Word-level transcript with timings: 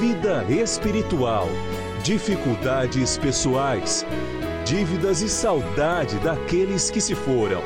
vida 0.00 0.44
espiritual, 0.48 1.46
dificuldades 2.02 3.18
pessoais, 3.18 4.06
dívidas 4.64 5.20
e 5.20 5.28
saudade 5.28 6.18
daqueles 6.20 6.90
que 6.90 7.00
se 7.00 7.14
foram. 7.14 7.60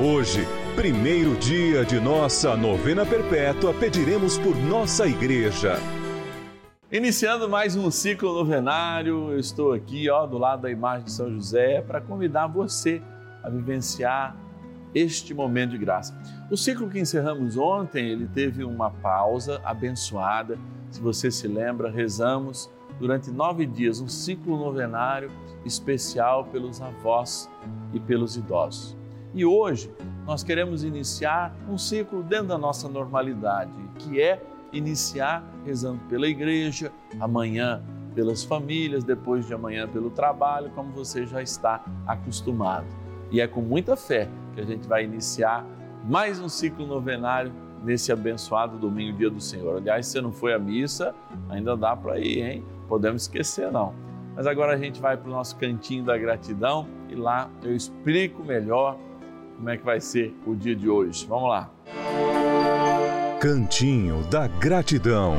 Hoje, 0.00 0.46
primeiro 0.76 1.34
dia 1.36 1.84
de 1.84 1.98
nossa 1.98 2.56
novena 2.56 3.04
perpétua, 3.04 3.74
pediremos 3.74 4.38
por 4.38 4.54
nossa 4.56 5.06
igreja. 5.06 5.76
Iniciando 6.90 7.48
mais 7.48 7.74
um 7.74 7.90
ciclo 7.90 8.32
novenário, 8.32 9.32
eu 9.32 9.38
estou 9.38 9.72
aqui 9.72 10.08
ó, 10.08 10.26
do 10.26 10.38
lado 10.38 10.62
da 10.62 10.70
imagem 10.70 11.06
de 11.06 11.12
São 11.12 11.30
José 11.30 11.80
para 11.82 12.00
convidar 12.00 12.46
você 12.46 13.02
a 13.42 13.50
vivenciar 13.50 14.36
este 14.94 15.34
momento 15.34 15.70
de 15.70 15.78
graça. 15.78 16.16
O 16.50 16.56
ciclo 16.56 16.88
que 16.88 17.00
encerramos 17.00 17.56
ontem, 17.56 18.08
ele 18.08 18.26
teve 18.26 18.64
uma 18.64 18.90
pausa 18.90 19.60
abençoada 19.64 20.58
se 20.94 21.00
você 21.00 21.28
se 21.28 21.48
lembra, 21.48 21.90
rezamos 21.90 22.70
durante 23.00 23.28
nove 23.28 23.66
dias 23.66 24.00
um 24.00 24.06
ciclo 24.06 24.56
novenário 24.56 25.28
especial 25.64 26.44
pelos 26.44 26.80
avós 26.80 27.50
e 27.92 27.98
pelos 27.98 28.36
idosos. 28.36 28.96
E 29.34 29.44
hoje 29.44 29.92
nós 30.24 30.44
queremos 30.44 30.84
iniciar 30.84 31.52
um 31.68 31.76
ciclo 31.76 32.22
dentro 32.22 32.46
da 32.46 32.56
nossa 32.56 32.88
normalidade, 32.88 33.72
que 33.98 34.22
é 34.22 34.40
iniciar 34.72 35.44
rezando 35.66 35.98
pela 36.08 36.28
igreja, 36.28 36.92
amanhã 37.18 37.82
pelas 38.14 38.44
famílias, 38.44 39.02
depois 39.02 39.44
de 39.48 39.52
amanhã 39.52 39.88
pelo 39.88 40.10
trabalho, 40.10 40.70
como 40.76 40.92
você 40.92 41.26
já 41.26 41.42
está 41.42 41.84
acostumado. 42.06 42.86
E 43.34 43.40
é 43.40 43.48
com 43.48 43.60
muita 43.60 43.96
fé 43.96 44.28
que 44.54 44.60
a 44.60 44.64
gente 44.64 44.86
vai 44.86 45.02
iniciar 45.02 45.66
mais 46.04 46.38
um 46.38 46.48
ciclo 46.48 46.86
novenário 46.86 47.52
nesse 47.82 48.12
abençoado 48.12 48.78
domingo, 48.78 49.18
dia 49.18 49.28
do 49.28 49.40
Senhor. 49.40 49.78
Aliás, 49.78 50.06
se 50.06 50.12
você 50.12 50.20
não 50.20 50.30
foi 50.30 50.54
à 50.54 50.58
missa, 50.58 51.12
ainda 51.48 51.76
dá 51.76 51.96
para 51.96 52.16
ir, 52.20 52.38
hein? 52.38 52.64
Podemos 52.86 53.22
esquecer, 53.22 53.72
não. 53.72 53.92
Mas 54.36 54.46
agora 54.46 54.74
a 54.74 54.76
gente 54.76 55.00
vai 55.00 55.16
para 55.16 55.28
o 55.28 55.32
nosso 55.32 55.56
cantinho 55.56 56.04
da 56.04 56.16
gratidão 56.16 56.86
e 57.08 57.16
lá 57.16 57.50
eu 57.64 57.74
explico 57.74 58.44
melhor 58.44 58.96
como 59.56 59.68
é 59.68 59.76
que 59.76 59.84
vai 59.84 60.00
ser 60.00 60.32
o 60.46 60.54
dia 60.54 60.76
de 60.76 60.88
hoje. 60.88 61.26
Vamos 61.26 61.48
lá. 61.48 61.68
Cantinho 63.40 64.22
da 64.30 64.46
gratidão. 64.46 65.34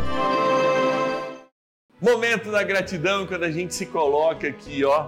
Momento 2.01 2.51
da 2.51 2.62
gratidão 2.62 3.25
quando 3.25 3.44
a 3.44 3.51
gente 3.51 3.73
se 3.73 3.85
coloca 3.85 4.50
aqui, 4.50 4.83
ó, 4.83 5.07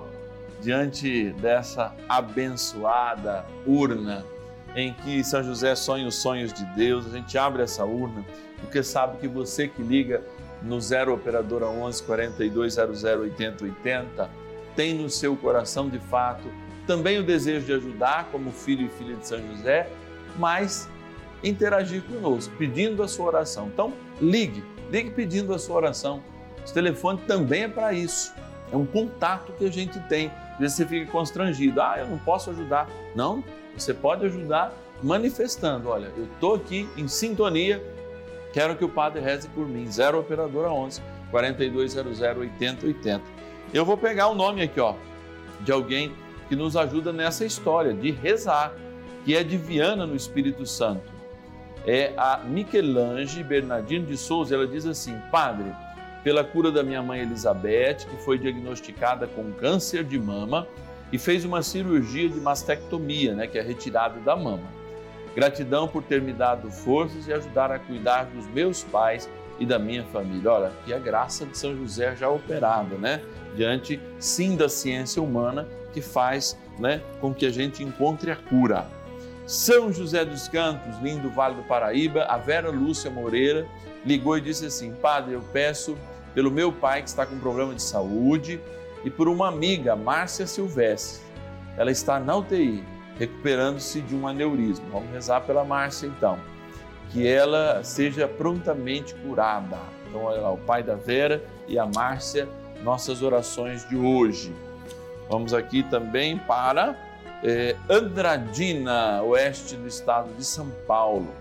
diante 0.61 1.31
dessa 1.33 1.93
abençoada 2.07 3.45
urna 3.65 4.25
em 4.75 4.93
que 4.93 5.23
São 5.23 5.43
José 5.43 5.75
sonha 5.75 6.07
os 6.07 6.15
sonhos 6.15 6.53
de 6.53 6.63
Deus, 6.75 7.05
a 7.07 7.09
gente 7.09 7.37
abre 7.37 7.63
essa 7.63 7.83
urna, 7.85 8.23
porque 8.61 8.83
sabe 8.83 9.17
que 9.17 9.27
você 9.27 9.67
que 9.67 9.81
liga 9.81 10.21
no 10.61 10.79
0 10.79 11.13
operadora 11.13 11.67
11 11.67 12.03
4200 12.03 13.03
8080 13.03 14.29
tem 14.75 14.93
no 14.93 15.09
seu 15.09 15.35
coração 15.35 15.89
de 15.89 15.99
fato 15.99 16.47
também 16.87 17.19
o 17.19 17.23
desejo 17.23 17.65
de 17.65 17.73
ajudar 17.73 18.29
como 18.31 18.49
filho 18.49 18.85
e 18.85 18.89
filha 18.89 19.15
de 19.15 19.27
São 19.27 19.39
José, 19.49 19.89
mas 20.37 20.89
interagir 21.43 22.01
conosco, 22.03 22.51
pedindo 22.57 23.03
a 23.03 23.07
sua 23.07 23.27
oração. 23.27 23.67
Então, 23.67 23.93
ligue, 24.21 24.63
ligue 24.89 25.11
pedindo 25.11 25.53
a 25.53 25.59
sua 25.59 25.75
oração. 25.75 26.23
O 26.67 26.73
telefone 26.73 27.19
também 27.27 27.63
é 27.63 27.67
para 27.67 27.91
isso. 27.93 28.33
É 28.71 28.75
um 28.75 28.85
contato 28.85 29.51
que 29.53 29.65
a 29.65 29.71
gente 29.71 29.99
tem. 30.07 30.31
Às 30.57 30.59
vezes 30.59 30.77
você 30.77 30.85
fica 30.85 31.11
constrangido. 31.11 31.81
Ah, 31.81 31.95
eu 31.99 32.07
não 32.07 32.17
posso 32.17 32.49
ajudar. 32.49 32.89
Não, 33.15 33.43
você 33.75 33.93
pode 33.93 34.25
ajudar 34.25 34.73
manifestando, 35.01 35.89
olha, 35.89 36.11
eu 36.17 36.25
estou 36.25 36.55
aqui 36.55 36.89
em 36.97 37.07
sintonia, 37.07 37.83
quero 38.51 38.75
que 38.75 38.83
o 38.83 38.89
Padre 38.89 39.21
reze 39.21 39.47
por 39.49 39.67
mim, 39.67 39.85
0 39.89 40.19
Operadora 40.19 40.71
11 40.71 41.01
4200 41.29 42.19
8080. 42.19 43.21
Eu 43.73 43.85
vou 43.85 43.97
pegar 43.97 44.27
o 44.27 44.35
nome 44.35 44.61
aqui, 44.61 44.79
ó, 44.79 44.95
de 45.61 45.71
alguém 45.71 46.11
que 46.47 46.55
nos 46.55 46.75
ajuda 46.75 47.11
nessa 47.11 47.45
história 47.45 47.93
de 47.93 48.11
rezar, 48.11 48.73
que 49.25 49.35
é 49.35 49.43
de 49.43 49.57
Viana 49.57 50.05
no 50.05 50.15
Espírito 50.15 50.65
Santo. 50.65 51.03
É 51.85 52.13
a 52.17 52.37
Michelange 52.37 53.43
Bernardino 53.43 54.05
de 54.05 54.17
Souza, 54.17 54.55
ela 54.55 54.67
diz 54.67 54.85
assim: 54.85 55.17
Padre, 55.31 55.71
pela 56.27 56.43
cura 56.43 56.69
da 56.69 56.83
minha 56.83 57.01
mãe 57.01 57.21
Elizabeth, 57.21 57.99
que 57.99 58.17
foi 58.17 58.37
diagnosticada 58.37 59.27
com 59.27 59.49
câncer 59.53 60.03
de 60.03 60.19
mama, 60.19 60.67
e 61.09 61.17
fez 61.17 61.45
uma 61.45 61.63
cirurgia 61.63 62.27
de 62.27 62.37
mastectomia, 62.37 63.33
né, 63.33 63.47
que 63.47 63.57
é 63.57 63.61
retirada 63.61 64.19
da 64.19 64.35
mama. 64.35 64.65
Gratidão 65.33 65.87
por 65.87 66.03
ter 66.03 66.21
me 66.21 66.33
dado 66.33 66.69
forças 66.69 67.29
e 67.29 67.31
ajudar 67.31 67.71
a 67.71 67.79
cuidar 67.79 68.25
dos 68.25 68.45
meus 68.47 68.83
pais 68.83 69.29
e 69.57 69.65
da 69.65 69.79
minha 69.79 70.03
família. 70.03 70.51
Olha, 70.51 70.71
que 70.83 70.93
a 70.93 70.99
graça 70.99 71.45
de 71.45 71.57
São 71.57 71.77
José 71.77 72.13
já 72.17 72.27
operada, 72.27 72.97
né? 72.97 73.21
Diante, 73.55 73.97
sim, 74.19 74.57
da 74.57 74.67
ciência 74.67 75.23
humana 75.23 75.65
que 75.93 76.01
faz 76.01 76.59
né, 76.77 77.01
com 77.21 77.33
que 77.33 77.45
a 77.45 77.51
gente 77.51 77.81
encontre 77.81 78.31
a 78.31 78.35
cura. 78.35 78.85
São 79.45 79.93
José 79.93 80.25
dos 80.25 80.49
Campos, 80.49 80.97
lindo 81.01 81.29
Vale 81.29 81.55
do 81.55 81.63
Paraíba, 81.63 82.25
a 82.25 82.35
Vera 82.35 82.69
Lúcia 82.69 83.09
Moreira 83.09 83.65
ligou 84.05 84.37
e 84.37 84.41
disse 84.41 84.65
assim: 84.65 84.91
Padre, 84.93 85.35
eu 85.35 85.41
peço 85.53 85.97
pelo 86.37 86.51
meu 86.51 86.71
pai 86.71 87.01
que 87.01 87.09
está 87.09 87.25
com 87.25 87.39
problema 87.39 87.73
de 87.73 87.81
saúde 87.81 88.61
e 89.03 89.09
por 89.09 89.27
uma 89.27 89.47
amiga, 89.47 89.95
Márcia 89.95 90.45
Silvestre. 90.45 91.19
Ela 91.75 91.89
está 91.89 92.19
na 92.19 92.35
UTI, 92.35 92.83
recuperando-se 93.17 94.01
de 94.01 94.15
um 94.15 94.27
aneurisma. 94.27 94.85
Vamos 94.91 95.09
rezar 95.09 95.41
pela 95.41 95.65
Márcia 95.65 96.05
então. 96.05 96.37
Que 97.09 97.27
ela 97.27 97.83
seja 97.83 98.27
prontamente 98.27 99.15
curada. 99.15 99.79
Então, 100.07 100.25
olha 100.25 100.41
lá, 100.41 100.51
o 100.51 100.59
pai 100.59 100.83
da 100.83 100.93
Vera 100.93 101.43
e 101.67 101.79
a 101.79 101.87
Márcia, 101.87 102.47
nossas 102.83 103.23
orações 103.23 103.89
de 103.89 103.97
hoje. 103.97 104.53
Vamos 105.27 105.55
aqui 105.55 105.81
também 105.81 106.37
para 106.37 106.95
eh, 107.43 107.75
Andradina, 107.89 109.23
oeste 109.23 109.75
do 109.75 109.87
estado 109.87 110.31
de 110.37 110.45
São 110.45 110.69
Paulo. 110.85 111.33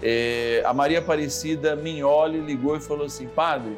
Eh, 0.00 0.62
a 0.64 0.72
Maria 0.72 1.00
Aparecida 1.00 1.74
Mignoli 1.74 2.38
ligou 2.38 2.76
e 2.76 2.80
falou 2.80 3.06
assim: 3.06 3.26
Padre, 3.26 3.76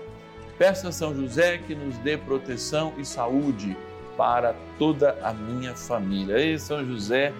Peça 0.58 0.88
a 0.88 0.92
São 0.92 1.14
José 1.14 1.58
que 1.58 1.74
nos 1.74 1.96
dê 1.98 2.16
proteção 2.16 2.92
e 2.98 3.04
saúde 3.04 3.76
para 4.16 4.54
toda 4.78 5.16
a 5.22 5.32
minha 5.32 5.74
família. 5.74 6.38
E 6.38 6.58
São 6.58 6.84
José, 6.84 7.32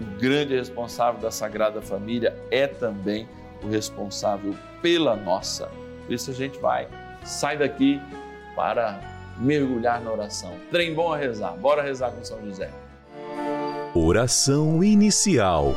o 0.00 0.20
grande 0.20 0.56
responsável 0.56 1.20
da 1.20 1.30
Sagrada 1.30 1.80
Família, 1.82 2.36
é 2.50 2.66
também 2.66 3.28
o 3.62 3.68
responsável 3.68 4.54
pela 4.82 5.14
nossa. 5.14 5.70
Por 6.04 6.12
isso 6.12 6.30
a 6.30 6.34
gente 6.34 6.58
vai, 6.58 6.88
sai 7.24 7.56
daqui 7.56 8.00
para 8.56 9.00
mergulhar 9.38 10.00
na 10.00 10.10
oração. 10.10 10.54
Trem 10.70 10.94
bom 10.94 11.12
a 11.12 11.16
rezar. 11.16 11.52
Bora 11.52 11.82
rezar 11.82 12.10
com 12.10 12.24
São 12.24 12.44
José. 12.44 12.70
Oração 13.94 14.82
inicial. 14.82 15.74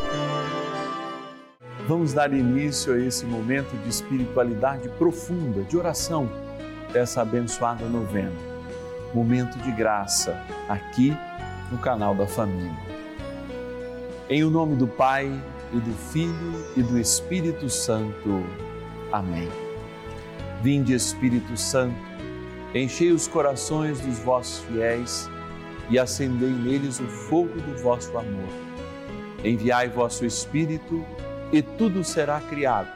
vamos 1.87 2.13
dar 2.13 2.33
início 2.33 2.93
a 2.93 2.99
esse 2.99 3.25
momento 3.25 3.71
de 3.83 3.89
espiritualidade 3.89 4.89
profunda, 4.97 5.61
de 5.63 5.77
oração, 5.77 6.29
dessa 6.91 7.21
abençoada 7.21 7.85
novena. 7.85 8.31
Momento 9.13 9.57
de 9.59 9.71
graça, 9.71 10.39
aqui 10.67 11.15
no 11.71 11.77
canal 11.77 12.13
da 12.15 12.27
família. 12.27 12.77
Em 14.29 14.43
o 14.43 14.49
nome 14.49 14.75
do 14.75 14.87
Pai 14.87 15.31
e 15.73 15.79
do 15.79 15.93
Filho 15.93 16.65
e 16.75 16.83
do 16.83 16.99
Espírito 16.99 17.69
Santo. 17.69 18.45
Amém. 19.11 19.49
Vinde, 20.61 20.93
Espírito 20.93 21.55
Santo, 21.55 21.95
enchei 22.73 23.11
os 23.11 23.27
corações 23.27 23.99
dos 24.01 24.19
vossos 24.19 24.63
fiéis 24.65 25.29
e 25.89 25.97
acendei 25.97 26.49
neles 26.49 26.99
o 26.99 27.07
fogo 27.07 27.53
do 27.61 27.81
vosso 27.81 28.17
amor. 28.17 28.49
Enviai 29.43 29.87
vosso 29.87 30.25
Espírito 30.25 31.05
e 31.51 31.61
tudo 31.61 32.03
será 32.03 32.41
criado 32.41 32.91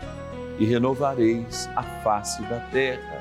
e 0.60 0.66
renovareis 0.66 1.70
a 1.76 1.84
face 2.04 2.42
da 2.44 2.60
terra. 2.72 3.21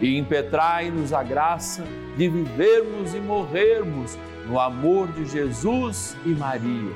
e 0.00 0.18
impetrai-nos 0.18 1.12
a 1.12 1.22
graça 1.22 1.84
de 2.16 2.28
vivermos 2.28 3.14
e 3.14 3.20
morrermos 3.20 4.18
no 4.46 4.60
amor 4.60 5.08
de 5.08 5.26
Jesus 5.26 6.16
e 6.24 6.30
Maria. 6.30 6.94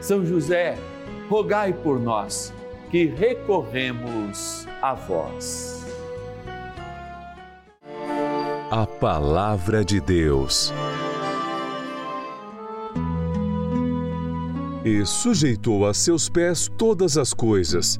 São 0.00 0.24
José, 0.24 0.78
rogai 1.28 1.72
por 1.72 1.98
nós 1.98 2.52
que 2.90 3.06
recorremos 3.06 4.66
a 4.80 4.94
vós. 4.94 5.86
A 8.70 8.86
Palavra 8.86 9.84
de 9.84 10.00
Deus. 10.00 10.72
E 14.84 15.04
sujeitou 15.04 15.86
a 15.86 15.92
seus 15.92 16.28
pés 16.28 16.70
todas 16.78 17.18
as 17.18 17.34
coisas, 17.34 17.98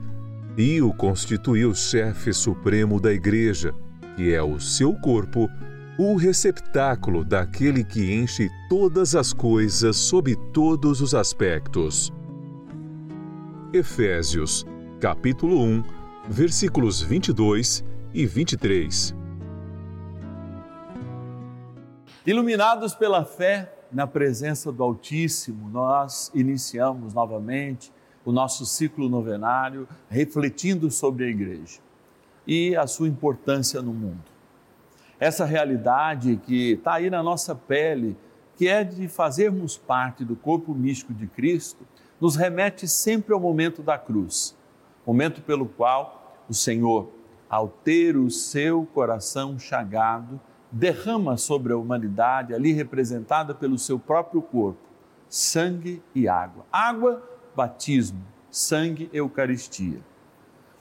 e 0.56 0.81
o 0.81 0.92
constituiu 0.92 1.74
chefe 1.74 2.32
supremo 2.32 3.00
da 3.00 3.12
Igreja, 3.12 3.74
que 4.19 4.35
é 4.35 4.43
o 4.43 4.59
seu 4.59 4.94
corpo, 4.94 5.49
o 5.97 6.17
receptáculo 6.17 7.25
daquele 7.25 7.85
que 7.85 8.12
enche 8.12 8.50
todas 8.69 9.15
as 9.15 9.32
coisas 9.32 9.97
sob 9.97 10.35
todos 10.53 11.00
os 11.00 11.15
aspectos. 11.15 12.12
Efésios 13.73 14.67
capítulo 14.99 15.62
1, 15.62 15.85
versículos 16.29 17.00
22 17.00 17.85
e 18.12 18.26
23. 18.26 19.15
Iluminados 22.26 22.97
pela 22.97 23.25
fé 23.25 23.73
na 23.93 24.09
presença 24.09 24.73
do 24.73 24.82
Altíssimo, 24.82 25.70
nós 25.70 26.29
iniciamos 26.35 27.15
novamente 27.15 27.93
o 28.25 28.32
nosso 28.32 28.67
ciclo 28.67 29.09
novenário 29.09 29.87
refletindo 30.11 30.91
sobre 30.91 31.26
a 31.26 31.29
igreja 31.29 31.88
e 32.48 32.74
a 32.74 32.88
sua 32.88 33.06
importância 33.06 33.80
no 33.80 33.92
mundo. 33.92 34.24
Essa 35.20 35.44
realidade 35.44 36.40
que 36.44 36.72
está 36.72 36.94
aí 36.94 37.10
na 37.10 37.22
nossa 37.22 37.54
pele, 37.54 38.16
que 38.56 38.66
é 38.66 38.82
de 38.82 39.06
fazermos 39.06 39.76
parte 39.76 40.24
do 40.24 40.34
corpo 40.34 40.74
místico 40.74 41.14
de 41.14 41.28
Cristo, 41.28 41.86
nos 42.20 42.34
remete 42.34 42.88
sempre 42.88 43.32
ao 43.32 43.38
momento 43.38 43.82
da 43.82 43.96
cruz 43.96 44.58
momento 45.08 45.40
pelo 45.40 45.64
qual 45.64 46.36
o 46.50 46.52
Senhor, 46.52 47.10
ao 47.48 47.66
ter 47.66 48.14
o 48.14 48.30
seu 48.30 48.84
coração 48.92 49.58
chagado, 49.58 50.38
derrama 50.70 51.38
sobre 51.38 51.72
a 51.72 51.78
humanidade, 51.78 52.52
ali 52.52 52.72
representada 52.72 53.54
pelo 53.54 53.78
seu 53.78 53.98
próprio 53.98 54.42
corpo, 54.42 54.78
sangue 55.26 56.02
e 56.14 56.28
água. 56.28 56.66
Água, 56.70 57.22
batismo, 57.56 58.22
sangue, 58.50 59.08
Eucaristia. 59.10 60.00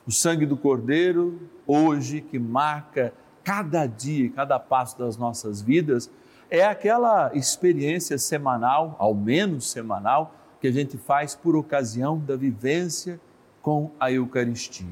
O 0.07 0.11
sangue 0.11 0.45
do 0.45 0.55
Cordeiro, 0.55 1.37
hoje, 1.67 2.21
que 2.21 2.39
marca 2.39 3.13
cada 3.43 3.85
dia, 3.85 4.29
cada 4.29 4.57
passo 4.57 4.97
das 4.97 5.17
nossas 5.17 5.61
vidas, 5.61 6.09
é 6.49 6.63
aquela 6.63 7.29
experiência 7.35 8.17
semanal, 8.17 8.95
ao 8.99 9.13
menos 9.13 9.69
semanal, 9.69 10.33
que 10.61 10.67
a 10.67 10.71
gente 10.71 10.97
faz 10.97 11.35
por 11.35 11.57
ocasião 11.57 12.17
da 12.17 12.37
vivência 12.37 13.19
com 13.61 13.91
a 13.99 14.09
Eucaristia. 14.09 14.87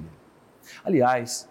Aliás, 0.84 1.48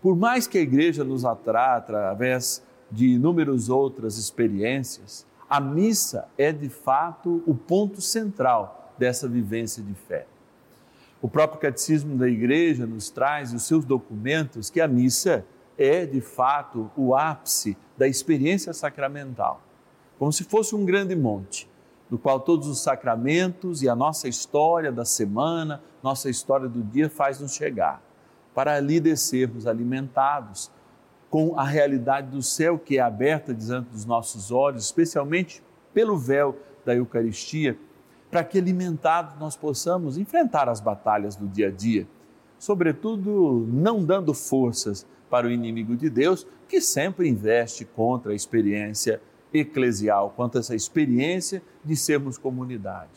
por 0.00 0.16
mais 0.16 0.46
que 0.46 0.56
a 0.56 0.62
igreja 0.62 1.04
nos 1.04 1.26
atraia 1.26 1.76
através 1.76 2.62
de 2.90 3.08
inúmeras 3.08 3.68
outras 3.68 4.16
experiências, 4.16 5.26
a 5.50 5.60
missa 5.60 6.28
é 6.38 6.50
de 6.50 6.70
fato 6.70 7.42
o 7.46 7.54
ponto 7.54 8.00
central 8.00 8.94
dessa 8.96 9.28
vivência 9.28 9.82
de 9.82 9.92
fé. 9.92 10.26
O 11.22 11.28
próprio 11.28 11.60
catecismo 11.60 12.18
da 12.18 12.28
igreja 12.28 12.84
nos 12.84 13.08
traz 13.08 13.54
os 13.54 13.62
seus 13.62 13.84
documentos 13.84 14.68
que 14.68 14.80
a 14.80 14.88
missa 14.88 15.46
é 15.78 16.04
de 16.04 16.20
fato 16.20 16.90
o 16.96 17.14
ápice 17.14 17.78
da 17.96 18.06
experiência 18.06 18.74
sacramental, 18.74 19.62
como 20.18 20.32
se 20.32 20.44
fosse 20.44 20.74
um 20.74 20.84
grande 20.84 21.16
monte 21.16 21.70
no 22.12 22.18
qual 22.18 22.38
todos 22.38 22.68
os 22.68 22.82
sacramentos 22.82 23.82
e 23.82 23.88
a 23.88 23.96
nossa 23.96 24.28
história 24.28 24.92
da 24.92 25.02
semana, 25.02 25.82
nossa 26.02 26.28
história 26.28 26.68
do 26.68 26.82
dia 26.82 27.08
faz 27.08 27.40
nos 27.40 27.54
chegar, 27.54 28.02
para 28.54 28.74
ali 28.74 29.00
descermos 29.00 29.66
alimentados 29.66 30.70
com 31.30 31.58
a 31.58 31.64
realidade 31.64 32.28
do 32.28 32.42
céu 32.42 32.78
que 32.78 32.98
é 32.98 33.00
aberta 33.00 33.54
diante 33.54 33.88
dos 33.88 34.04
nossos 34.04 34.50
olhos, 34.50 34.84
especialmente 34.84 35.62
pelo 35.94 36.18
véu 36.18 36.54
da 36.84 36.94
Eucaristia, 36.94 37.78
para 38.32 38.42
que 38.42 38.56
alimentados 38.56 39.38
nós 39.38 39.54
possamos 39.54 40.16
enfrentar 40.16 40.66
as 40.66 40.80
batalhas 40.80 41.36
do 41.36 41.46
dia 41.46 41.68
a 41.68 41.70
dia, 41.70 42.08
sobretudo 42.58 43.68
não 43.70 44.02
dando 44.02 44.32
forças 44.32 45.06
para 45.28 45.46
o 45.46 45.50
inimigo 45.50 45.94
de 45.94 46.08
Deus, 46.08 46.46
que 46.66 46.80
sempre 46.80 47.28
investe 47.28 47.84
contra 47.84 48.32
a 48.32 48.34
experiência 48.34 49.20
eclesial, 49.52 50.32
quanto 50.34 50.56
essa 50.56 50.74
experiência 50.74 51.62
de 51.84 51.94
sermos 51.94 52.38
comunidade. 52.38 53.10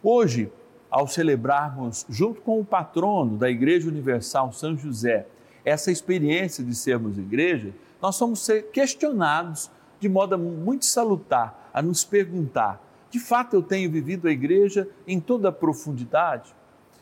Hoje, 0.00 0.52
ao 0.88 1.08
celebrarmos, 1.08 2.06
junto 2.08 2.40
com 2.40 2.60
o 2.60 2.64
patrono 2.64 3.36
da 3.36 3.50
Igreja 3.50 3.88
Universal, 3.88 4.52
São 4.52 4.76
José, 4.76 5.26
essa 5.64 5.90
experiência 5.90 6.62
de 6.62 6.76
sermos 6.76 7.18
igreja, 7.18 7.74
nós 8.00 8.14
somos 8.14 8.46
questionados 8.72 9.68
de 9.98 10.08
modo 10.08 10.38
muito 10.38 10.84
salutar 10.84 11.70
a 11.74 11.82
nos 11.82 12.04
perguntar: 12.04 12.87
de 13.10 13.18
fato 13.18 13.54
eu 13.54 13.62
tenho 13.62 13.90
vivido 13.90 14.28
a 14.28 14.30
igreja 14.30 14.88
em 15.06 15.20
toda 15.20 15.48
a 15.48 15.52
profundidade? 15.52 16.54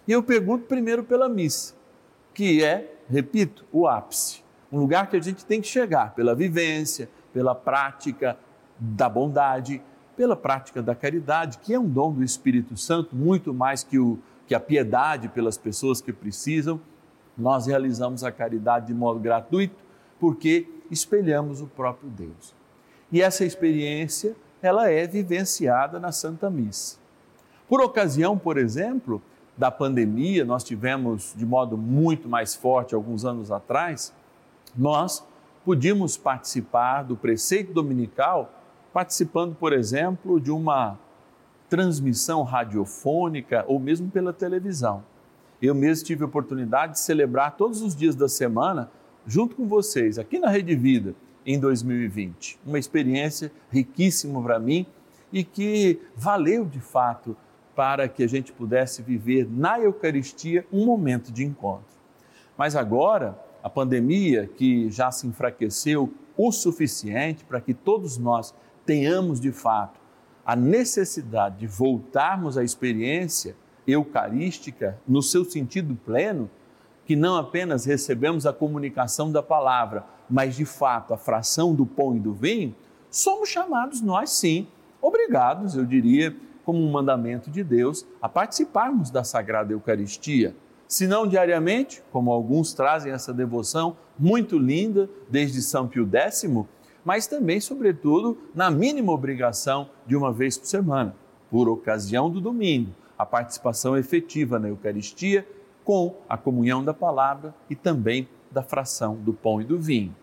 E 0.06 0.12
eu 0.12 0.22
pergunto 0.22 0.66
primeiro 0.66 1.02
pela 1.02 1.28
missa, 1.28 1.74
que 2.32 2.62
é, 2.62 2.94
repito, 3.08 3.64
o 3.72 3.86
ápice. 3.88 4.44
um 4.70 4.78
lugar 4.78 5.08
que 5.08 5.16
a 5.16 5.22
gente 5.22 5.44
tem 5.44 5.60
que 5.60 5.66
chegar 5.66 6.14
pela 6.14 6.34
vivência, 6.34 7.08
pela 7.32 7.54
prática 7.54 8.38
da 8.78 9.08
bondade, 9.08 9.82
pela 10.16 10.36
prática 10.36 10.82
da 10.82 10.94
caridade, 10.94 11.58
que 11.58 11.74
é 11.74 11.78
um 11.78 11.88
dom 11.88 12.12
do 12.12 12.22
Espírito 12.22 12.76
Santo, 12.76 13.14
muito 13.14 13.52
mais 13.52 13.82
que, 13.82 13.98
o, 13.98 14.18
que 14.46 14.54
a 14.54 14.60
piedade 14.60 15.28
pelas 15.28 15.58
pessoas 15.58 16.00
que 16.00 16.12
precisam. 16.12 16.80
Nós 17.36 17.66
realizamos 17.66 18.24
a 18.24 18.32
caridade 18.32 18.86
de 18.86 18.94
modo 18.94 19.20
gratuito 19.20 19.84
porque 20.18 20.66
espelhamos 20.90 21.60
o 21.60 21.66
próprio 21.66 22.08
Deus. 22.08 22.54
E 23.12 23.20
essa 23.20 23.44
experiência, 23.44 24.34
ela 24.62 24.90
é 24.90 25.06
vivenciada 25.06 25.98
na 25.98 26.12
Santa 26.12 26.50
Missa. 26.50 26.98
Por 27.68 27.80
ocasião, 27.80 28.38
por 28.38 28.56
exemplo, 28.56 29.20
da 29.56 29.70
pandemia, 29.70 30.44
nós 30.44 30.62
tivemos 30.62 31.34
de 31.36 31.44
modo 31.44 31.76
muito 31.76 32.28
mais 32.28 32.54
forte 32.54 32.94
alguns 32.94 33.24
anos 33.24 33.50
atrás, 33.50 34.12
nós 34.76 35.24
podíamos 35.64 36.16
participar 36.16 37.02
do 37.02 37.16
preceito 37.16 37.72
dominical 37.72 38.52
participando, 38.92 39.54
por 39.54 39.72
exemplo, 39.72 40.40
de 40.40 40.50
uma 40.50 40.98
transmissão 41.68 42.42
radiofônica 42.42 43.64
ou 43.66 43.78
mesmo 43.78 44.10
pela 44.10 44.32
televisão. 44.32 45.02
Eu 45.60 45.74
mesmo 45.74 46.06
tive 46.06 46.22
a 46.22 46.26
oportunidade 46.26 46.92
de 46.92 47.00
celebrar 47.00 47.56
todos 47.56 47.82
os 47.82 47.96
dias 47.96 48.14
da 48.14 48.28
semana 48.28 48.90
junto 49.26 49.56
com 49.56 49.66
vocês 49.66 50.18
aqui 50.18 50.38
na 50.38 50.48
Rede 50.48 50.74
Vida 50.76 51.14
em 51.46 51.58
2020. 51.58 52.58
Uma 52.66 52.78
experiência 52.78 53.52
riquíssima 53.70 54.42
para 54.42 54.58
mim 54.58 54.84
e 55.32 55.44
que 55.44 56.00
valeu 56.16 56.64
de 56.64 56.80
fato 56.80 57.36
para 57.74 58.08
que 58.08 58.24
a 58.24 58.26
gente 58.26 58.52
pudesse 58.52 59.02
viver 59.02 59.48
na 59.48 59.78
Eucaristia 59.78 60.66
um 60.72 60.84
momento 60.84 61.30
de 61.30 61.44
encontro. 61.44 61.96
Mas 62.56 62.74
agora, 62.74 63.38
a 63.62 63.70
pandemia, 63.70 64.46
que 64.46 64.90
já 64.90 65.10
se 65.10 65.26
enfraqueceu 65.26 66.12
o 66.36 66.50
suficiente 66.50 67.44
para 67.44 67.60
que 67.60 67.74
todos 67.74 68.18
nós 68.18 68.54
tenhamos 68.84 69.40
de 69.40 69.52
fato 69.52 70.00
a 70.44 70.54
necessidade 70.54 71.58
de 71.58 71.66
voltarmos 71.66 72.56
à 72.56 72.62
experiência 72.62 73.56
eucarística 73.86 74.98
no 75.06 75.20
seu 75.20 75.44
sentido 75.44 75.96
pleno, 75.96 76.48
que 77.04 77.16
não 77.16 77.36
apenas 77.36 77.84
recebemos 77.84 78.46
a 78.46 78.52
comunicação 78.52 79.30
da 79.30 79.42
palavra, 79.42 80.04
mas 80.28 80.56
de 80.56 80.64
fato 80.64 81.14
a 81.14 81.16
fração 81.16 81.74
do 81.74 81.86
pão 81.86 82.16
e 82.16 82.20
do 82.20 82.32
vinho, 82.32 82.74
somos 83.10 83.48
chamados 83.48 84.00
nós 84.00 84.30
sim, 84.30 84.66
obrigados, 85.00 85.76
eu 85.76 85.84
diria, 85.84 86.34
como 86.64 86.78
um 86.78 86.90
mandamento 86.90 87.50
de 87.50 87.62
Deus, 87.62 88.04
a 88.20 88.28
participarmos 88.28 89.10
da 89.10 89.22
Sagrada 89.22 89.72
Eucaristia. 89.72 90.54
Se 90.88 91.06
não 91.06 91.26
diariamente, 91.26 92.02
como 92.10 92.32
alguns 92.32 92.72
trazem 92.72 93.12
essa 93.12 93.32
devoção 93.32 93.96
muito 94.18 94.58
linda 94.58 95.08
desde 95.28 95.62
São 95.62 95.86
Pio 95.86 96.08
X, 96.12 96.44
mas 97.04 97.26
também, 97.26 97.60
sobretudo, 97.60 98.36
na 98.54 98.68
mínima 98.70 99.12
obrigação 99.12 99.88
de 100.06 100.16
uma 100.16 100.32
vez 100.32 100.58
por 100.58 100.66
semana, 100.66 101.14
por 101.48 101.68
ocasião 101.68 102.28
do 102.28 102.40
domingo, 102.40 102.90
a 103.16 103.24
participação 103.24 103.96
efetiva 103.96 104.58
na 104.58 104.68
Eucaristia 104.68 105.46
com 105.84 106.16
a 106.28 106.36
comunhão 106.36 106.84
da 106.84 106.92
palavra 106.92 107.54
e 107.70 107.76
também 107.76 108.28
da 108.50 108.62
fração 108.62 109.16
do 109.16 109.32
pão 109.32 109.60
e 109.60 109.64
do 109.64 109.78
vinho. 109.78 110.14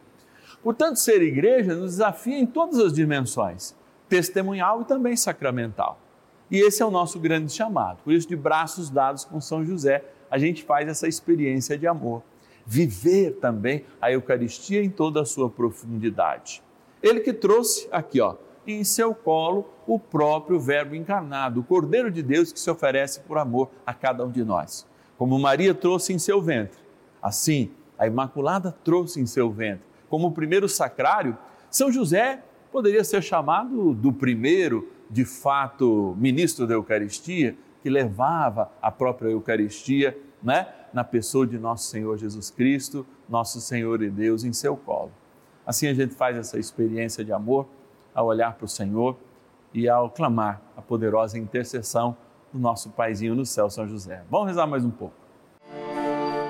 Portanto, 0.64 0.98
ser 0.98 1.22
igreja 1.22 1.76
nos 1.76 1.92
desafia 1.92 2.40
em 2.40 2.46
todas 2.46 2.80
as 2.80 2.94
dimensões, 2.94 3.76
testemunhal 4.08 4.82
e 4.82 4.86
também 4.86 5.16
sacramental. 5.16 6.00
E 6.50 6.58
esse 6.58 6.82
é 6.82 6.86
o 6.86 6.92
nosso 6.92 7.20
grande 7.20 7.52
chamado. 7.52 8.02
Por 8.04 8.14
isso, 8.14 8.28
de 8.28 8.36
braços 8.36 8.90
dados 8.90 9.26
com 9.26 9.42
São 9.42 9.66
José, 9.66 10.06
a 10.32 10.38
gente 10.38 10.64
faz 10.64 10.88
essa 10.88 11.08
experiência 11.08 11.78
de 11.78 11.86
amor. 11.86 12.24
Viver 12.66 13.32
também 13.42 13.86
a 14.02 14.12
Eucaristia 14.12 14.82
em 14.82 14.90
toda 14.90 15.22
a 15.22 15.26
sua 15.26 15.50
profundidade. 15.50 16.64
Ele 17.02 17.20
que 17.20 17.34
trouxe 17.34 17.90
aqui, 17.92 18.22
ó, 18.22 18.36
em 18.66 18.84
seu 18.84 19.14
colo 19.14 19.70
o 19.86 20.00
próprio 20.00 20.60
Verbo 20.60 20.96
encarnado, 20.96 21.60
o 21.60 21.64
Cordeiro 21.64 22.10
de 22.10 22.24
Deus 22.24 22.54
que 22.54 22.60
se 22.60 22.70
oferece 22.72 23.20
por 23.20 23.38
amor 23.38 23.70
a 23.86 23.94
cada 23.94 24.26
um 24.26 24.32
de 24.32 24.44
nós. 24.44 24.88
Como 25.18 25.38
Maria 25.38 25.74
trouxe 25.74 26.14
em 26.14 26.20
seu 26.20 26.42
ventre, 26.42 26.80
assim 27.22 27.72
a 27.98 28.08
Imaculada 28.08 28.76
trouxe 28.84 29.20
em 29.20 29.26
seu 29.26 29.52
ventre. 29.52 29.86
Como 30.10 30.28
o 30.28 30.32
primeiro 30.32 30.68
sacrário, 30.68 31.38
São 31.70 31.92
José 31.92 32.44
poderia 32.72 33.04
ser 33.04 33.22
chamado 33.22 33.94
do 33.94 34.12
primeiro 34.12 34.90
de 35.10 35.26
fato, 35.26 36.16
ministro 36.18 36.66
da 36.66 36.74
Eucaristia, 36.74 37.56
que 37.82 37.90
levava 37.90 38.72
a 38.82 38.90
própria 38.90 39.30
Eucaristia 39.30 40.18
né, 40.42 40.68
na 40.92 41.04
pessoa 41.04 41.46
de 41.46 41.58
nosso 41.58 41.90
Senhor 41.90 42.18
Jesus 42.18 42.50
Cristo, 42.50 43.06
nosso 43.30 43.62
Senhor 43.62 44.02
e 44.02 44.10
Deus, 44.10 44.44
em 44.44 44.52
seu 44.52 44.76
colo. 44.76 45.12
Assim 45.66 45.88
a 45.88 45.94
gente 45.94 46.16
faz 46.16 46.36
essa 46.36 46.58
experiência 46.58 47.24
de 47.24 47.32
amor 47.32 47.68
ao 48.14 48.28
olhar 48.28 48.56
para 48.56 48.66
o 48.66 48.68
Senhor 48.68 49.18
e 49.74 49.88
ao 49.88 50.10
clamar 50.10 50.62
a 50.76 50.82
poderosa 50.82 51.38
intercessão 51.38 52.16
do 52.52 52.60
nosso 52.60 52.90
Paizinho 52.92 53.36
no 53.36 53.46
céu, 53.46 53.70
São 53.70 53.88
José. 53.88 54.24
Vamos 54.30 54.48
rezar 54.48 54.68
mais 54.68 54.84
um 54.84 54.92
pouco. 54.92 55.23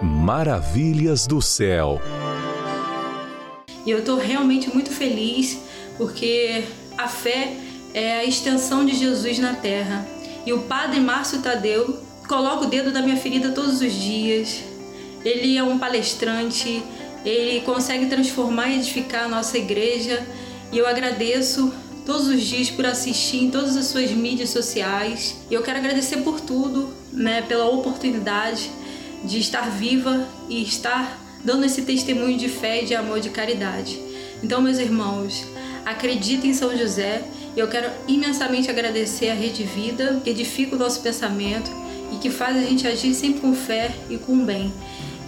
Maravilhas 0.00 1.26
do 1.26 1.42
céu. 1.42 2.00
E 3.84 3.90
eu 3.90 3.98
estou 3.98 4.16
realmente 4.16 4.72
muito 4.72 4.90
feliz 4.90 5.58
porque 5.96 6.62
a 6.96 7.08
fé 7.08 7.56
é 7.92 8.20
a 8.20 8.24
extensão 8.24 8.86
de 8.86 8.94
Jesus 8.94 9.40
na 9.40 9.54
terra. 9.54 10.06
E 10.46 10.52
o 10.52 10.60
padre 10.60 11.00
Márcio 11.00 11.42
Tadeu 11.42 11.98
coloca 12.28 12.66
o 12.66 12.70
dedo 12.70 12.92
da 12.92 13.02
minha 13.02 13.16
ferida 13.16 13.50
todos 13.50 13.80
os 13.80 13.92
dias. 13.92 14.62
Ele 15.24 15.56
é 15.56 15.64
um 15.64 15.80
palestrante, 15.80 16.80
ele 17.24 17.60
consegue 17.62 18.06
transformar 18.06 18.68
e 18.68 18.76
edificar 18.76 19.24
a 19.24 19.28
nossa 19.28 19.58
igreja. 19.58 20.24
E 20.70 20.78
eu 20.78 20.86
agradeço 20.86 21.74
todos 22.06 22.28
os 22.28 22.40
dias 22.42 22.70
por 22.70 22.86
assistir 22.86 23.38
em 23.38 23.50
todas 23.50 23.76
as 23.76 23.86
suas 23.86 24.12
mídias 24.12 24.50
sociais. 24.50 25.38
E 25.50 25.54
eu 25.54 25.62
quero 25.62 25.78
agradecer 25.78 26.18
por 26.18 26.40
tudo, 26.40 26.88
né, 27.12 27.42
pela 27.42 27.68
oportunidade 27.68 28.70
de 29.24 29.38
estar 29.38 29.70
viva 29.70 30.26
e 30.48 30.62
estar 30.62 31.18
dando 31.44 31.64
esse 31.64 31.82
testemunho 31.82 32.36
de 32.36 32.48
fé, 32.48 32.82
de 32.82 32.94
amor, 32.94 33.20
de 33.20 33.30
caridade. 33.30 33.98
Então, 34.42 34.60
meus 34.60 34.78
irmãos, 34.78 35.44
acreditem 35.84 36.50
em 36.50 36.54
São 36.54 36.76
José. 36.76 37.22
E 37.56 37.60
eu 37.60 37.68
quero 37.68 37.90
imensamente 38.06 38.70
agradecer 38.70 39.30
a 39.30 39.34
Rede 39.34 39.64
Vida, 39.64 40.20
que 40.22 40.30
edifica 40.30 40.76
o 40.76 40.78
nosso 40.78 41.00
pensamento 41.00 41.70
e 42.12 42.16
que 42.16 42.30
faz 42.30 42.56
a 42.56 42.60
gente 42.60 42.86
agir 42.86 43.14
sempre 43.14 43.40
com 43.40 43.54
fé 43.54 43.90
e 44.08 44.16
com 44.16 44.44
bem. 44.44 44.72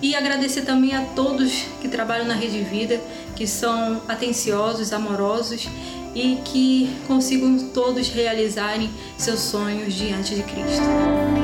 E 0.02 0.14
agradecer 0.14 0.62
também 0.62 0.94
a 0.94 1.02
todos 1.02 1.64
que 1.80 1.88
trabalham 1.88 2.26
na 2.26 2.34
Rede 2.34 2.62
Vida, 2.62 3.00
que 3.36 3.46
são 3.46 4.00
atenciosos, 4.08 4.92
amorosos 4.92 5.68
e 6.14 6.38
que 6.44 6.90
consigam 7.06 7.70
todos 7.72 8.08
realizarem 8.08 8.90
seus 9.18 9.40
sonhos 9.40 9.94
diante 9.94 10.34
de 10.34 10.42
Cristo. 10.42 11.39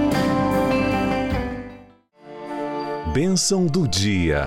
Bênção 3.17 3.65
do 3.65 3.89
dia. 3.89 4.47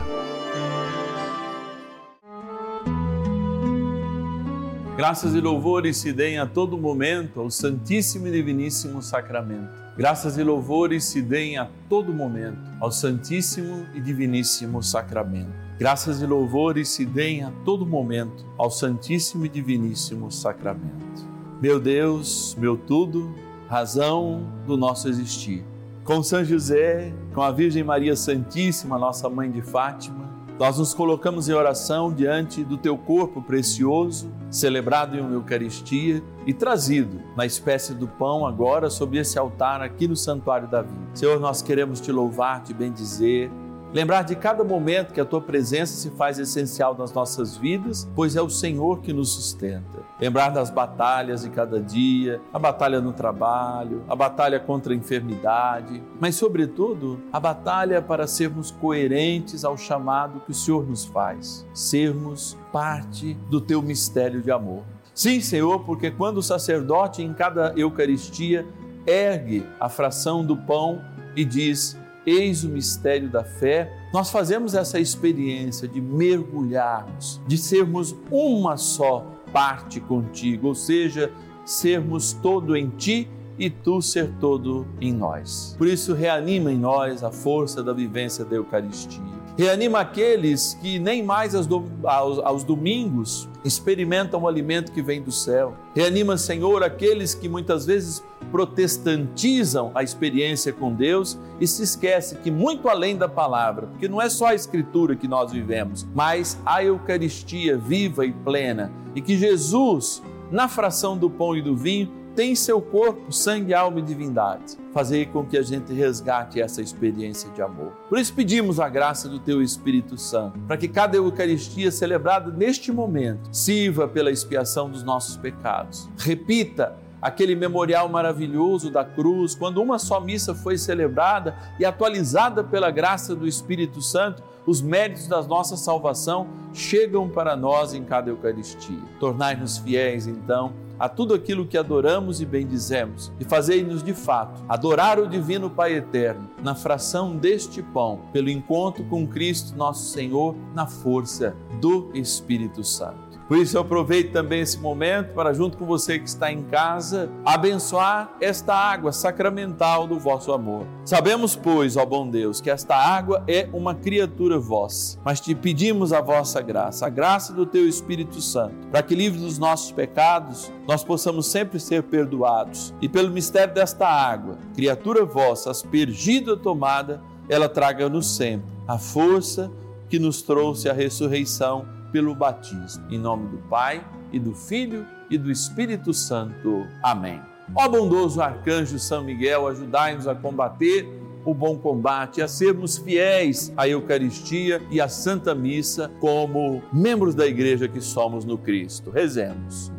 Graças 4.96 5.34
e 5.34 5.42
louvores 5.42 5.98
se 5.98 6.14
deem 6.14 6.38
a 6.38 6.46
todo 6.46 6.78
momento 6.78 7.40
ao 7.40 7.50
Santíssimo 7.50 8.28
e 8.28 8.32
Diviníssimo 8.32 9.02
Sacramento. 9.02 9.74
Graças 9.98 10.38
e 10.38 10.44
louvores 10.44 11.04
se 11.06 11.20
deem 11.20 11.58
a 11.58 11.68
todo 11.90 12.14
momento 12.14 12.60
ao 12.80 12.92
Santíssimo 12.92 13.88
e 13.96 14.00
Diviníssimo 14.00 14.84
Sacramento. 14.84 15.50
Graças 15.80 16.22
e 16.22 16.28
louvores 16.28 16.90
se 16.90 17.08
deem 17.08 17.44
a 17.44 17.52
todo 17.66 17.88
momento 17.88 18.46
ao 18.56 18.70
Santíssimo 18.70 19.48
e 19.48 19.50
Diviníssimo 19.50 20.32
Sacramento. 20.32 21.28
Meu 21.60 21.80
Deus, 21.80 22.56
meu 22.60 22.78
tudo, 22.78 23.34
razão 23.68 24.48
do 24.68 24.78
nosso 24.78 25.10
existir. 25.10 25.66
Com 26.10 26.24
São 26.24 26.44
José, 26.44 27.14
com 27.36 27.42
a 27.44 27.52
Virgem 27.52 27.84
Maria 27.84 28.16
Santíssima, 28.16 28.98
nossa 28.98 29.30
mãe 29.30 29.52
de 29.52 29.62
Fátima, 29.62 30.28
nós 30.58 30.80
nos 30.80 30.92
colocamos 30.92 31.48
em 31.48 31.54
oração 31.54 32.12
diante 32.12 32.64
do 32.64 32.78
teu 32.80 32.98
corpo 32.98 33.44
precioso, 33.44 34.28
celebrado 34.50 35.16
em 35.16 35.20
uma 35.20 35.34
Eucaristia 35.34 36.24
e 36.48 36.52
trazido 36.52 37.22
na 37.38 37.46
espécie 37.46 37.94
do 37.94 38.08
pão 38.08 38.44
agora 38.44 38.90
sobre 38.90 39.20
esse 39.20 39.38
altar 39.38 39.84
aqui 39.84 40.08
no 40.08 40.16
Santuário 40.16 40.68
da 40.68 40.82
Vida. 40.82 41.00
Senhor, 41.14 41.40
nós 41.40 41.62
queremos 41.62 42.02
te 42.02 42.12
louvar, 42.12 42.64
te 42.64 42.74
bendizer 42.74 43.52
Lembrar 43.92 44.22
de 44.22 44.36
cada 44.36 44.64
momento 44.64 45.14
que 45.14 45.20
a 45.20 45.26
tua 45.26 45.42
presença 45.42 45.94
se 45.94 46.12
faz 46.12 46.38
essencial 46.38 46.96
nas 46.96 47.12
nossas 47.12 47.58
vidas, 47.58 48.08
pois 48.16 48.36
é 48.36 48.42
o 48.42 48.50
Senhor 48.50 49.02
que 49.02 49.12
nos 49.12 49.34
sustenta. 49.34 50.04
Lembrar 50.22 50.50
das 50.50 50.70
batalhas 50.70 51.42
de 51.42 51.50
cada 51.50 51.82
dia, 51.82 52.40
a 52.54 52.60
batalha 52.60 53.02
no 53.02 53.12
trabalho, 53.12 54.04
a 54.08 54.16
batalha 54.16 54.60
contra 54.60 54.94
a 54.94 54.96
enfermidade, 54.96 56.04
mas, 56.20 56.36
sobretudo, 56.36 57.20
a 57.34 57.40
batalha 57.40 58.00
para 58.00 58.28
sermos 58.28 58.70
coerentes 58.70 59.66
ao 59.66 59.76
chamado 59.76 60.42
que 60.42 60.52
o 60.52 60.54
Senhor 60.54 60.88
nos 60.88 61.06
faz, 61.06 61.66
sermos 61.74 62.56
parte 62.72 63.34
do 63.50 63.60
teu 63.60 63.82
mistério 63.82 64.40
de 64.40 64.52
amor. 64.52 64.84
Sim, 65.16 65.42
Senhor, 65.42 65.80
porque 65.80 66.12
quando 66.12 66.38
o 66.38 66.44
sacerdote 66.44 67.24
em 67.24 67.34
cada 67.34 67.74
Eucaristia 67.76 68.68
ergue 69.08 69.66
a 69.80 69.90
fração 69.90 70.46
do 70.46 70.56
pão 70.56 71.02
e 71.36 71.44
diz: 71.44 71.99
Eis 72.30 72.64
o 72.64 72.70
mistério 72.70 73.28
da 73.28 73.44
fé. 73.44 73.92
Nós 74.14 74.30
fazemos 74.30 74.76
essa 74.76 75.00
experiência 75.00 75.88
de 75.88 76.00
mergulharmos, 76.00 77.42
de 77.48 77.58
sermos 77.58 78.16
uma 78.30 78.78
só 78.78 79.26
parte 79.52 80.00
contigo, 80.00 80.68
ou 80.68 80.76
seja, 80.76 81.32
sermos 81.66 82.34
todo 82.34 82.78
em 82.78 82.90
ti 82.90 83.28
e 83.58 83.70
tu 83.70 84.00
ser 84.00 84.32
todo 84.40 84.86
em 85.02 85.12
nós. 85.12 85.76
Por 85.76 85.88
isso, 85.88 86.14
reanima 86.14 86.72
em 86.72 86.78
nós 86.78 87.24
a 87.24 87.32
força 87.32 87.82
da 87.82 87.94
vivência 87.94 88.46
da 88.46 88.56
Eucaristia 88.56 89.40
Reanima 89.60 90.00
aqueles 90.00 90.74
que 90.82 90.98
nem 91.00 91.22
mais 91.22 91.54
aos, 91.54 91.68
aos, 92.06 92.64
domingos 92.64 93.50
experimentam 93.66 94.44
o 94.44 94.48
alimento 94.48 94.90
que 94.90 95.02
vem 95.02 95.22
do 95.22 95.34
céu. 95.34 95.76
Reanima, 95.94 96.38
Senhor, 96.38 96.82
aqueles 96.82 97.36
que 97.36 97.50
muitas 97.50 97.86
vezes 97.86 98.24
protestantizam 98.52 99.92
a 99.94 100.04
experiência 100.04 100.74
com 100.74 100.94
Deus 100.94 101.38
e 101.60 101.68
se 101.68 101.84
esquece 101.84 102.36
que 102.36 102.52
muito 102.52 102.90
além 102.90 103.18
da 103.18 103.28
palavra, 103.28 103.88
porque 103.88 104.08
não 104.08 104.22
é 104.22 104.30
só 104.30 104.48
a 104.48 104.56
escritura 104.56 105.16
que 105.16 105.28
nós 105.28 105.52
vivemos, 105.52 106.08
mas 106.14 106.60
a 106.66 106.84
Eucaristia 106.84 107.78
viva 107.78 108.26
e 108.26 108.32
plena 108.32 108.92
e 109.16 109.22
que 109.22 109.38
Jesus, 109.38 110.22
na 110.52 110.68
fração 110.68 111.18
do 111.18 111.30
pão 111.30 111.56
e 111.56 111.62
do 111.62 111.76
vinho, 111.76 112.20
tem 112.36 112.56
seu 112.56 112.82
corpo, 112.82 113.34
sangue, 113.34 113.74
alma 113.74 114.00
e 114.00 114.02
divindade. 114.02 114.78
Fazer 114.94 115.28
com 115.28 115.46
que 115.46 115.58
a 115.58 115.62
gente 115.62 115.92
resgate 115.92 116.62
essa 116.62 116.82
experiência 116.82 117.50
de 117.52 117.62
amor. 117.62 117.92
Por 118.08 118.18
isso 118.18 118.34
pedimos 118.34 118.80
a 118.80 118.88
graça 118.88 119.28
do 119.28 119.40
Teu 119.40 119.62
Espírito 119.62 120.18
Santo, 120.18 120.58
para 120.60 120.78
que 120.78 120.88
cada 120.88 121.18
Eucaristia 121.18 121.92
celebrada 121.92 122.50
neste 122.50 122.94
momento 122.94 123.50
sirva 123.52 124.08
pela 124.08 124.32
expiação 124.32 124.90
dos 124.90 125.04
nossos 125.04 125.36
pecados. 125.36 126.10
Repita 126.18 126.96
aquele 127.22 127.56
memorial 127.56 128.08
maravilhoso 128.10 128.90
da 128.90 129.04
cruz, 129.04 129.56
quando 129.56 129.82
uma 129.82 130.00
só 130.00 130.20
missa 130.20 130.54
foi 130.54 130.78
celebrada 130.78 131.56
e 131.80 131.86
atualizada 131.86 132.64
pela 132.64 132.92
graça 132.92 133.36
do 133.36 133.48
Espírito 133.48 134.02
Santo, 134.02 134.44
os 134.66 134.82
méritos 134.82 135.28
da 135.28 135.42
nossa 135.42 135.76
salvação 135.76 136.48
chegam 136.74 137.28
para 137.28 137.56
nós 137.56 137.94
em 137.94 138.04
cada 138.04 138.30
Eucaristia. 138.30 139.02
Tornai-nos 139.20 139.80
fiéis, 139.80 140.28
então 140.28 140.74
a 141.00 141.08
tudo 141.08 141.34
aquilo 141.34 141.66
que 141.66 141.78
adoramos 141.78 142.42
e 142.42 142.46
bendizemos 142.46 143.32
e 143.40 143.46
fazei-nos 143.46 144.04
de 144.04 144.14
fato 144.14 144.62
adorar 144.68 145.18
o 145.18 145.28
Divino 145.28 145.70
Pai 145.70 145.94
Eterno 145.94 146.50
na 146.62 146.76
fração 146.76 147.38
deste 147.38 147.82
pão, 147.82 148.20
pelo 148.34 148.50
encontro 148.50 149.04
com 149.06 149.26
Cristo 149.26 149.78
nosso 149.78 150.12
Senhor, 150.12 150.56
na 150.76 150.86
força 150.86 151.56
do 151.80 152.12
Espírito 152.14 152.84
Santo. 152.84 153.29
Por 153.50 153.58
isso 153.58 153.76
eu 153.76 153.82
aproveito 153.82 154.32
também 154.32 154.62
esse 154.62 154.78
momento 154.78 155.34
para, 155.34 155.52
junto 155.54 155.76
com 155.76 155.84
você 155.84 156.20
que 156.20 156.30
está 156.30 156.52
em 156.52 156.62
casa, 156.62 157.32
abençoar 157.44 158.38
esta 158.40 158.76
água 158.76 159.12
sacramental 159.12 160.06
do 160.06 160.20
vosso 160.20 160.54
amor. 160.54 160.86
Sabemos, 161.04 161.56
pois, 161.56 161.98
ó 161.98 162.06
bom 162.06 162.30
Deus, 162.30 162.62
que 162.62 162.70
esta 162.70 162.96
água 162.96 163.44
é 163.48 163.68
uma 163.74 163.96
criatura 163.96 164.60
vossa, 164.60 165.18
mas 165.26 165.42
te 165.42 165.56
pedimos 165.56 166.14
a 166.14 166.22
vossa 166.22 166.62
graça, 166.62 167.08
a 167.08 167.10
graça 167.10 167.52
do 167.52 167.66
teu 167.66 167.88
Espírito 167.88 168.40
Santo, 168.40 168.76
para 168.92 169.02
que, 169.02 169.16
livre 169.16 169.40
dos 169.40 169.58
nossos 169.58 169.92
pecados, 169.92 170.72
nós 170.88 171.04
possamos 171.04 171.48
sempre 171.48 171.80
ser 171.80 172.04
perdoados. 172.04 172.94
E 173.02 173.10
pelo 173.10 173.32
mistério 173.32 173.74
desta 173.74 174.08
água, 174.08 174.60
criatura 174.76 175.26
vossa, 175.26 175.72
aspergida 175.72 176.56
tomada, 176.56 177.20
ela 177.50 177.68
traga-nos 177.68 178.36
sempre 178.36 178.70
a 178.88 179.00
força 179.00 179.72
que 180.08 180.20
nos 180.20 180.44
trouxe 180.44 180.88
a 180.88 180.94
ressurreição 180.94 181.98
pelo 182.12 182.36
batismo. 182.36 183.06
Em 183.10 183.18
nome 183.18 183.48
do 183.50 183.58
Pai 183.70 184.06
e 184.32 184.40
do 184.40 184.54
Filho 184.54 185.06
e 185.30 185.38
do 185.38 185.52
Espírito 185.52 186.14
Santo. 186.14 186.86
Amém. 187.04 187.42
Ó 187.76 187.88
bondoso 187.88 188.42
arcanjo 188.42 188.98
São 188.98 189.24
Miguel, 189.24 189.68
ajudai-nos 189.68 190.28
a 190.28 190.34
combater 190.34 191.08
o 191.46 191.54
bom 191.54 191.78
combate, 191.78 192.42
a 192.42 192.48
sermos 192.48 192.98
fiéis 192.98 193.72
à 193.78 193.88
Eucaristia 193.88 194.82
e 194.92 195.00
à 195.00 195.08
Santa 195.08 195.56
Missa 195.56 196.12
como 196.20 196.82
membros 196.92 197.34
da 197.34 197.48
igreja 197.48 197.88
que 197.88 198.02
somos 198.02 198.44
no 198.46 198.58
Cristo. 198.58 199.10
Rezemos. 199.10 199.92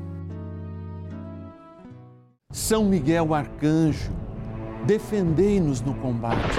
São 2.52 2.84
Miguel 2.84 3.32
arcanjo, 3.32 4.10
defendei-nos 4.86 5.80
no 5.80 5.94
combate. 5.94 6.58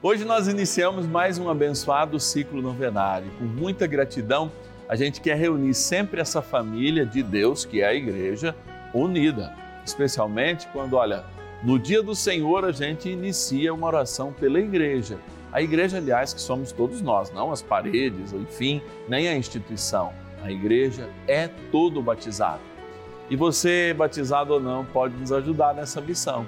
Hoje 0.00 0.24
nós 0.24 0.46
iniciamos 0.46 1.06
mais 1.06 1.40
um 1.40 1.50
abençoado 1.50 2.20
ciclo 2.20 2.62
novenário. 2.62 3.32
Com 3.36 3.44
muita 3.46 3.84
gratidão, 3.84 4.48
a 4.88 4.94
gente 4.94 5.20
quer 5.20 5.36
reunir 5.36 5.74
sempre 5.74 6.20
essa 6.20 6.40
família 6.40 7.04
de 7.04 7.20
Deus, 7.20 7.64
que 7.64 7.80
é 7.80 7.88
a 7.88 7.94
igreja, 7.94 8.54
unida. 8.94 9.52
Especialmente 9.84 10.68
quando, 10.68 10.94
olha, 10.94 11.24
no 11.64 11.80
dia 11.80 12.00
do 12.00 12.14
Senhor 12.14 12.64
a 12.64 12.70
gente 12.70 13.08
inicia 13.08 13.74
uma 13.74 13.88
oração 13.88 14.32
pela 14.32 14.60
igreja. 14.60 15.18
A 15.52 15.60
igreja, 15.60 15.96
aliás, 15.96 16.32
que 16.32 16.40
somos 16.40 16.70
todos 16.70 17.02
nós, 17.02 17.32
não 17.32 17.50
as 17.50 17.60
paredes, 17.60 18.32
enfim, 18.32 18.80
nem 19.08 19.26
a 19.26 19.36
instituição. 19.36 20.12
A 20.44 20.52
igreja 20.52 21.10
é 21.26 21.48
todo 21.72 22.00
batizado. 22.00 22.62
E 23.28 23.34
você, 23.34 23.92
batizado 23.98 24.54
ou 24.54 24.60
não, 24.60 24.84
pode 24.84 25.16
nos 25.16 25.32
ajudar 25.32 25.74
nessa 25.74 26.00
missão. 26.00 26.46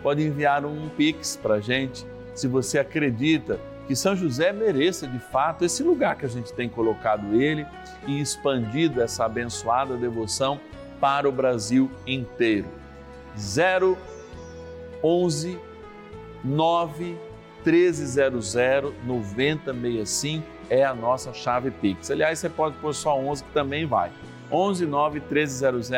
Pode 0.00 0.22
enviar 0.22 0.64
um 0.64 0.88
pix 0.90 1.36
para 1.36 1.54
a 1.54 1.60
gente, 1.60 2.06
se 2.34 2.48
você 2.48 2.78
acredita 2.78 3.60
que 3.86 3.94
São 3.94 4.16
José 4.16 4.52
mereça 4.52 5.06
de 5.06 5.18
fato 5.18 5.64
esse 5.64 5.82
lugar 5.82 6.16
que 6.16 6.24
a 6.24 6.28
gente 6.28 6.52
tem 6.52 6.68
colocado 6.68 7.34
ele 7.40 7.66
e 8.06 8.20
expandido 8.20 9.02
essa 9.02 9.24
abençoada 9.24 9.96
devoção 9.96 10.60
para 11.00 11.28
o 11.28 11.32
Brasil 11.32 11.90
inteiro. 12.06 12.66
0 13.38 13.98
11 15.02 15.58
9 16.42 17.16
1300 17.64 18.54
9065 19.04 20.46
é 20.70 20.84
a 20.84 20.94
nossa 20.94 21.32
chave 21.32 21.70
Pix. 21.70 22.10
Aliás, 22.10 22.38
você 22.38 22.48
pode 22.48 22.76
pôr 22.76 22.94
só 22.94 23.18
11 23.18 23.44
que 23.44 23.50
também 23.52 23.86
vai. 23.86 24.10
11 24.50 24.86
9 24.86 25.20
1300 25.20 25.90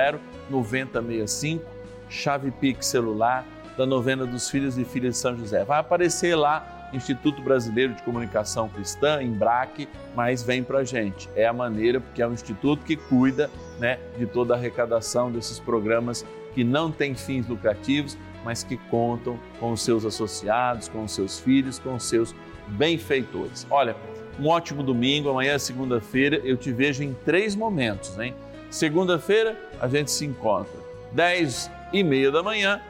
9065, 0.49 1.65
chave 2.09 2.51
Pix 2.51 2.87
celular 2.87 3.45
da 3.77 3.87
novena 3.87 4.27
dos 4.27 4.49
filhos 4.49 4.79
e 4.79 4.85
filhas 4.85 5.15
de 5.15 5.21
São 5.21 5.37
José. 5.37 5.65
Vai 5.65 5.79
aparecer 5.79 6.35
lá 6.35 6.89
Instituto 6.93 7.43
Brasileiro 7.43 7.95
de 7.95 8.03
Comunicação 8.03 8.69
Cristã, 8.69 9.23
Embraque, 9.23 9.89
mas 10.15 10.43
vem 10.43 10.63
para 10.63 10.85
gente. 10.85 11.29
É 11.35 11.47
a 11.47 11.53
maneira, 11.53 12.01
porque 12.01 12.23
é 12.23 12.27
um 12.27 12.33
instituto 12.33 12.85
que 12.85 12.97
cuida 12.97 13.51
né, 13.79 13.99
de 14.17 14.27
toda 14.27 14.55
a 14.55 14.57
arrecadação 14.57 15.31
desses 15.31 15.59
programas 15.59 16.25
que 16.55 16.65
não 16.65 16.91
têm 16.91 17.15
fins 17.15 17.47
lucrativos, 17.47 18.17
mas 18.45 18.63
que 18.63 18.77
contam 18.77 19.39
com 19.59 19.73
os 19.73 19.83
seus 19.83 20.05
associados, 20.05 20.89
com 20.89 21.05
os 21.05 21.13
seus 21.13 21.39
filhos, 21.39 21.79
com 21.79 21.95
os 21.95 22.05
seus 22.05 22.35
benfeitores. 22.69 23.67
Olha, 23.69 23.97
um 24.39 24.49
ótimo 24.49 24.83
domingo, 24.83 25.29
amanhã 25.29 25.55
é 25.55 25.59
segunda-feira, 25.59 26.41
eu 26.45 26.57
te 26.57 26.73
vejo 26.73 27.03
em 27.03 27.15
três 27.25 27.57
momentos, 27.57 28.19
hein? 28.19 28.35
Segunda-feira 28.71 29.57
a 29.81 29.89
gente 29.89 30.11
se 30.11 30.25
encontra, 30.25 30.79
10 31.13 31.71
e 31.93 32.03
meia 32.03 32.31
da 32.31 32.43
manhã, 32.43 32.81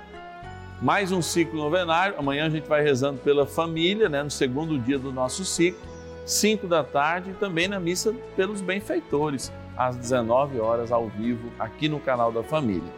mais 0.80 1.12
um 1.12 1.22
ciclo 1.22 1.58
novenário. 1.58 2.16
Amanhã 2.18 2.46
a 2.46 2.50
gente 2.50 2.68
vai 2.68 2.82
rezando 2.82 3.18
pela 3.18 3.46
família, 3.46 4.08
né, 4.08 4.22
no 4.22 4.30
segundo 4.30 4.78
dia 4.78 4.98
do 4.98 5.12
nosso 5.12 5.44
ciclo, 5.44 5.80
5 6.24 6.66
da 6.66 6.82
tarde, 6.82 7.30
e 7.30 7.34
também 7.34 7.68
na 7.68 7.78
missa 7.78 8.14
pelos 8.34 8.60
benfeitores, 8.60 9.52
às 9.76 9.96
19 9.96 10.58
horas, 10.58 10.90
ao 10.90 11.08
vivo, 11.08 11.50
aqui 11.58 11.88
no 11.88 12.00
canal 12.00 12.32
da 12.32 12.42
Família. 12.42 12.90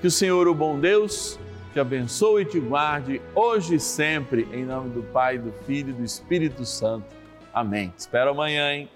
Que 0.00 0.06
o 0.06 0.10
Senhor, 0.10 0.46
o 0.46 0.54
bom 0.54 0.78
Deus, 0.78 1.38
te 1.72 1.80
abençoe 1.80 2.42
e 2.42 2.44
te 2.44 2.60
guarde 2.60 3.20
hoje 3.34 3.76
e 3.76 3.80
sempre, 3.80 4.46
em 4.52 4.64
nome 4.64 4.90
do 4.90 5.02
Pai, 5.02 5.38
do 5.38 5.52
Filho 5.66 5.90
e 5.90 5.94
do 5.94 6.04
Espírito 6.04 6.64
Santo. 6.64 7.06
Amém. 7.52 7.92
Espero 7.96 8.30
amanhã, 8.30 8.72
hein? 8.72 8.88